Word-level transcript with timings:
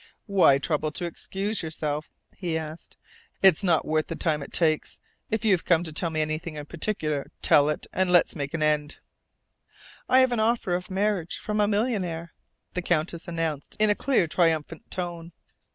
"Why 0.25 0.57
trouble 0.57 0.91
to 0.93 1.05
excuse 1.05 1.61
yourself?" 1.61 2.11
he 2.35 2.57
asked. 2.57 2.97
"It's 3.43 3.63
not 3.63 3.85
worth 3.85 4.07
the 4.07 4.15
time 4.15 4.41
it 4.41 4.51
takes. 4.51 4.97
If 5.29 5.45
you've 5.45 5.63
come 5.63 5.83
to 5.83 5.93
tell 5.93 6.09
me 6.09 6.21
anything 6.21 6.55
in 6.55 6.65
particular, 6.65 7.29
tell 7.43 7.69
it, 7.69 7.85
and 7.93 8.11
let's 8.11 8.35
make 8.35 8.55
an 8.55 8.63
end." 8.63 8.97
"I 10.09 10.21
have 10.21 10.31
an 10.31 10.39
offer 10.39 10.73
of 10.73 10.89
marriage 10.89 11.37
from 11.37 11.59
a 11.61 11.67
millionaire," 11.67 12.33
the 12.73 12.81
Countess 12.81 13.27
announced 13.27 13.75
in 13.79 13.91
a 13.91 13.95
clear, 13.95 14.25
triumphant 14.25 14.89
tone. 14.89 15.33